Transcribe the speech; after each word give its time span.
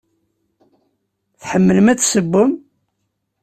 Tḥemmlem 1.41 1.87
ad 1.91 1.97
tessewwem? 1.99 2.51